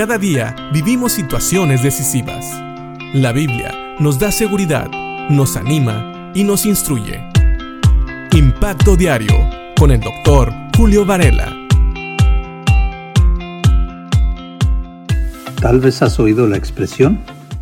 [0.00, 2.58] Cada día vivimos situaciones decisivas.
[3.12, 4.90] La Biblia nos da seguridad,
[5.28, 7.20] nos anima y nos instruye.
[8.34, 9.34] Impacto Diario
[9.78, 11.54] con el doctor Julio Varela.
[15.60, 17.20] Tal vez has oído la expresión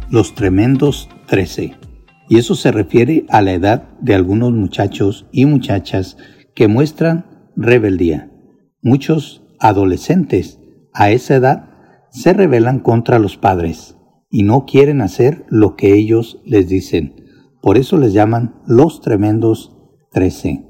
[0.08, 1.74] los tremendos trece.
[2.28, 6.16] Y eso se refiere a la edad de algunos muchachos y muchachas
[6.54, 8.30] que muestran rebeldía.
[8.80, 10.60] Muchos adolescentes
[10.94, 11.77] a esa edad
[12.10, 13.96] se rebelan contra los padres
[14.30, 17.24] y no quieren hacer lo que ellos les dicen.
[17.62, 19.76] Por eso les llaman los tremendos
[20.10, 20.64] trece.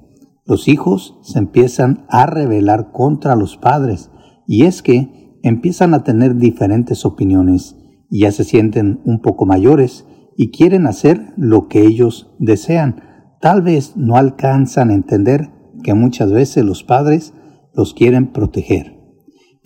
[0.44, 4.10] Los hijos se empiezan a rebelar contra los padres
[4.46, 7.76] y es que empiezan a tener diferentes opiniones
[8.10, 13.02] y ya se sienten un poco mayores y quieren hacer lo que ellos desean.
[13.40, 15.50] Tal vez no alcanzan a entender
[15.82, 17.34] que muchas veces los padres
[17.74, 18.97] los quieren proteger.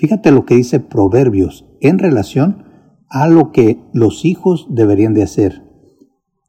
[0.02, 2.65] Fíjate lo que dice Proverbios en relación
[3.09, 5.62] a lo que los hijos deberían de hacer.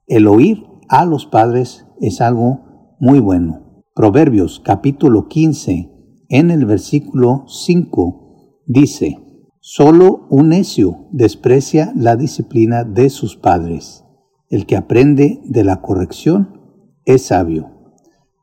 [0.08, 3.84] El oír a los padres es algo muy bueno.
[3.94, 5.92] Proverbios capítulo 15
[6.30, 9.20] en el versículo 5 dice,
[9.59, 14.04] Solo un necio desprecia la disciplina de sus padres.
[14.50, 16.59] El que aprende de la corrección
[17.06, 17.70] es sabio.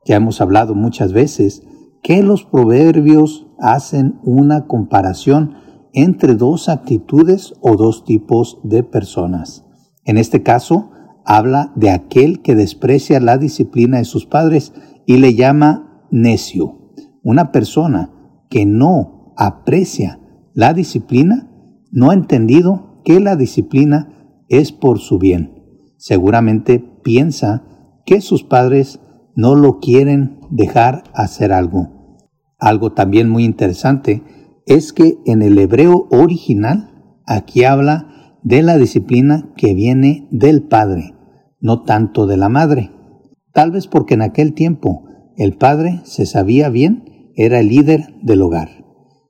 [0.05, 1.63] Ya hemos hablado muchas veces
[2.01, 5.55] que los proverbios hacen una comparación
[5.93, 9.65] entre dos actitudes o dos tipos de personas.
[10.05, 10.91] En este caso,
[11.25, 14.73] habla de aquel que desprecia la disciplina de sus padres
[15.05, 16.93] y le llama necio.
[17.23, 18.11] Una persona
[18.49, 20.19] que no aprecia
[20.53, 21.49] la disciplina
[21.91, 24.09] no ha entendido que la disciplina
[24.49, 25.53] es por su bien.
[25.97, 27.63] Seguramente piensa
[28.05, 28.99] que sus padres
[29.35, 32.00] no lo quieren dejar hacer algo.
[32.61, 34.21] Algo también muy interesante
[34.67, 41.15] es que en el hebreo original aquí habla de la disciplina que viene del padre,
[41.59, 42.91] no tanto de la madre.
[43.51, 45.05] Tal vez porque en aquel tiempo
[45.37, 48.69] el padre se sabía bien, era el líder del hogar.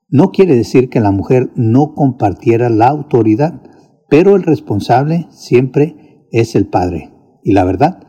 [0.09, 3.61] No quiere decir que la mujer no compartiera la autoridad,
[4.09, 7.13] pero el responsable siempre es el padre.
[7.45, 7.99] Y la verdad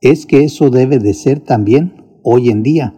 [0.00, 2.94] es que eso debe de ser también hoy en día.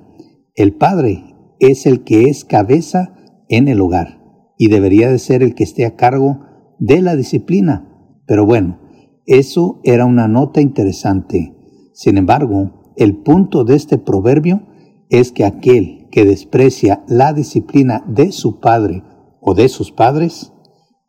[0.55, 1.30] El padre
[1.61, 3.15] es el que es cabeza
[3.49, 4.21] en el hogar
[4.59, 6.41] y debería de ser el que esté a cargo
[6.79, 7.87] de la disciplina.
[8.27, 8.81] Pero bueno,
[9.27, 11.55] eso era una nota interesante.
[11.93, 14.67] Sin embargo, el punto de este proverbio
[15.09, 19.03] es que aquel que desprecia la disciplina de su padre
[19.41, 20.53] o de sus padres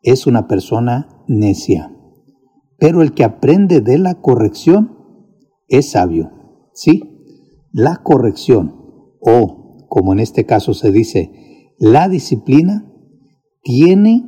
[0.01, 1.91] es una persona necia.
[2.77, 4.97] Pero el que aprende de la corrección
[5.67, 6.31] es sabio.
[6.73, 7.03] Sí,
[7.71, 8.75] la corrección
[9.21, 9.60] o,
[9.91, 12.89] como en este caso se dice, la disciplina
[13.61, 14.23] tiene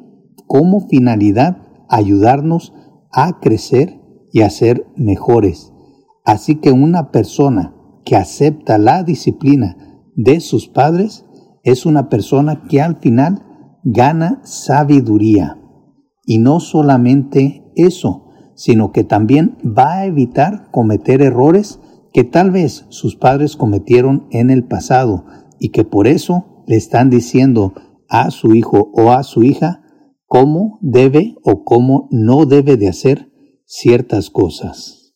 [0.45, 1.55] como finalidad
[1.87, 2.73] ayudarnos
[3.13, 3.97] a crecer
[4.33, 5.71] y a ser mejores.
[6.25, 9.77] Así que una persona que acepta la disciplina
[10.17, 11.23] de sus padres
[11.63, 13.45] es una persona que al final
[13.85, 15.61] gana sabiduría.
[16.25, 21.79] Y no solamente eso, sino que también va a evitar cometer errores
[22.11, 25.23] que tal vez sus padres cometieron en el pasado
[25.63, 27.73] y que por eso le están diciendo
[28.09, 29.81] a su hijo o a su hija
[30.25, 33.31] cómo debe o cómo no debe de hacer
[33.65, 35.13] ciertas cosas.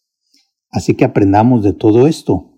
[0.69, 2.53] Así que aprendamos de todo esto.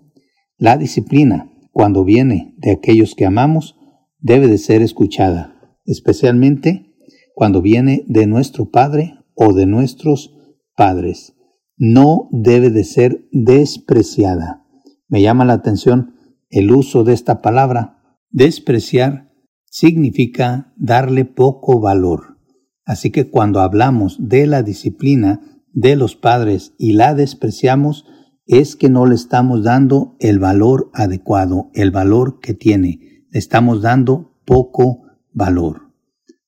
[0.60, 3.76] La disciplina cuando viene de aquellos que amamos,
[4.20, 6.94] debe de ser escuchada, especialmente
[7.34, 10.36] cuando viene de nuestro Padre o de nuestros
[10.76, 11.34] padres.
[11.76, 14.64] No debe de ser despreciada.
[15.08, 16.19] Me llama la atención
[16.50, 18.18] el uso de esta palabra.
[18.32, 19.32] Despreciar
[19.66, 22.38] significa darle poco valor.
[22.86, 25.42] Así que cuando hablamos de la disciplina
[25.74, 28.06] de los padres y la despreciamos,
[28.46, 33.26] es que no le estamos dando el valor adecuado, el valor que tiene.
[33.30, 35.94] Le estamos dando poco valor.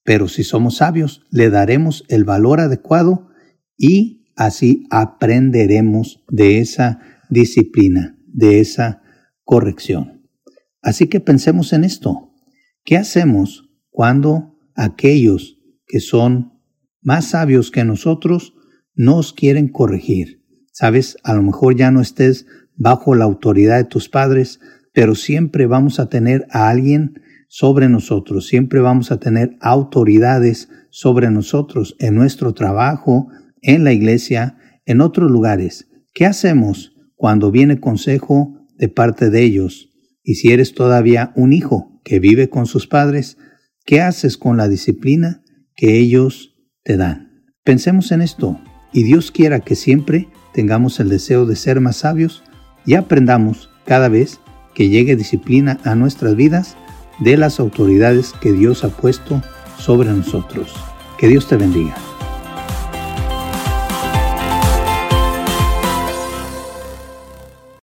[0.03, 3.27] Pero si somos sabios, le daremos el valor adecuado
[3.77, 6.99] y así aprenderemos de esa
[7.29, 9.00] disciplina, de esa
[9.51, 10.29] corrección.
[10.81, 12.31] Así que pensemos en esto.
[12.85, 15.57] ¿Qué hacemos cuando aquellos
[15.87, 16.53] que son
[17.01, 18.53] más sabios que nosotros
[18.95, 20.41] nos quieren corregir?
[20.71, 22.45] Sabes, a lo mejor ya no estés
[22.77, 24.61] bajo la autoridad de tus padres,
[24.93, 27.19] pero siempre vamos a tener a alguien
[27.49, 33.27] sobre nosotros, siempre vamos a tener autoridades sobre nosotros en nuestro trabajo,
[33.61, 34.55] en la iglesia,
[34.85, 35.89] en otros lugares.
[36.13, 39.87] ¿Qué hacemos cuando viene consejo de parte de ellos?
[40.21, 43.37] Y si eres todavía un hijo que vive con sus padres,
[43.85, 45.41] ¿qué haces con la disciplina
[45.81, 46.51] que ellos
[46.83, 47.43] te dan.
[47.63, 48.59] Pensemos en esto
[48.93, 52.43] y Dios quiera que siempre tengamos el deseo de ser más sabios
[52.85, 54.39] y aprendamos cada vez
[54.73, 56.75] que llegue disciplina a nuestras vidas
[57.19, 59.41] de las autoridades que Dios ha puesto
[59.77, 60.73] sobre nosotros.
[61.17, 62.10] Que Dios te bendiga.